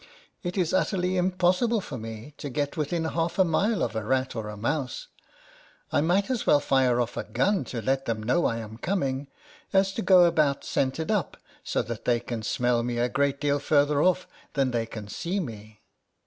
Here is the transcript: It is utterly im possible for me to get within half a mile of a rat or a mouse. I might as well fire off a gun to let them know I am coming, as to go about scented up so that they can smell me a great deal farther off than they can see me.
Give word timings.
It 0.41 0.57
is 0.57 0.73
utterly 0.73 1.15
im 1.15 1.29
possible 1.29 1.79
for 1.79 1.95
me 1.95 2.33
to 2.39 2.49
get 2.49 2.75
within 2.75 3.05
half 3.05 3.37
a 3.37 3.43
mile 3.43 3.83
of 3.83 3.95
a 3.95 4.03
rat 4.03 4.35
or 4.35 4.49
a 4.49 4.57
mouse. 4.57 5.09
I 5.91 6.01
might 6.01 6.31
as 6.31 6.47
well 6.47 6.59
fire 6.59 6.99
off 6.99 7.17
a 7.17 7.23
gun 7.23 7.65
to 7.65 7.83
let 7.83 8.05
them 8.05 8.23
know 8.23 8.47
I 8.47 8.57
am 8.57 8.79
coming, 8.79 9.27
as 9.71 9.93
to 9.93 10.01
go 10.01 10.25
about 10.25 10.63
scented 10.65 11.11
up 11.11 11.37
so 11.63 11.83
that 11.83 12.05
they 12.05 12.19
can 12.19 12.41
smell 12.41 12.81
me 12.81 12.97
a 12.97 13.09
great 13.09 13.39
deal 13.39 13.59
farther 13.59 14.01
off 14.01 14.25
than 14.53 14.71
they 14.71 14.87
can 14.87 15.07
see 15.07 15.39
me. 15.39 15.81